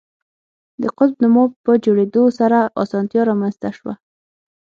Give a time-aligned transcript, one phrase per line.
[0.81, 3.93] د قطب نما په جوړېدو سره اسانتیا رامنځته شوه.